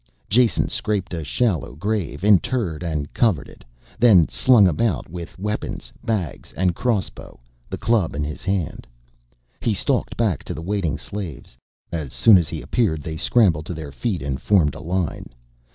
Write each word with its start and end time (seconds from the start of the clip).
Jason 0.29 0.67
scraped 0.67 1.13
a 1.13 1.23
shallow 1.23 1.75
grave, 1.75 2.23
interred 2.23 2.81
and 2.81 3.13
covered 3.13 3.47
it. 3.47 3.63
Then, 3.99 4.27
slung 4.29 4.67
about 4.67 5.07
with 5.11 5.37
weapons, 5.37 5.93
bags 6.03 6.51
and 6.53 6.73
crossbow, 6.73 7.39
the 7.69 7.77
club 7.77 8.15
in 8.15 8.23
his 8.23 8.43
hand, 8.43 8.87
he 9.59 9.75
stalked 9.75 10.17
back 10.17 10.43
to 10.45 10.55
the 10.55 10.59
waiting 10.63 10.97
slaves. 10.97 11.55
As 11.91 12.13
soon 12.13 12.39
as 12.39 12.49
he 12.49 12.63
appeared 12.63 13.03
they 13.03 13.15
scrambled 13.15 13.67
to 13.67 13.75
their 13.75 13.91
feet 13.91 14.23
and 14.23 14.41
formed 14.41 14.73
a 14.73 14.79
line. 14.81 15.27